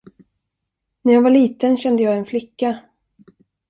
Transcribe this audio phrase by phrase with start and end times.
[1.01, 2.79] När jag var liten kände jag en flicka.